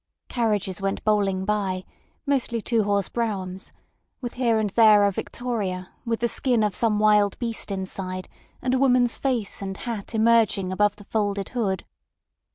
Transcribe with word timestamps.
Carriages 0.29 0.81
went 0.81 1.03
bowling 1.03 1.45
by, 1.45 1.85
mostly 2.25 2.59
two 2.59 2.81
horse 2.85 3.07
broughams, 3.07 3.71
with 4.19 4.33
here 4.33 4.57
and 4.57 4.71
there 4.71 5.03
a 5.05 5.11
victoria 5.11 5.91
with 6.07 6.21
the 6.21 6.27
skin 6.27 6.63
of 6.63 6.73
some 6.73 6.97
wild 6.97 7.37
beast 7.37 7.69
inside 7.69 8.27
and 8.63 8.73
a 8.73 8.79
woman's 8.79 9.19
face 9.19 9.61
and 9.61 9.77
hat 9.77 10.15
emerging 10.15 10.71
above 10.71 10.95
the 10.95 11.03
folded 11.03 11.49
hood. 11.49 11.85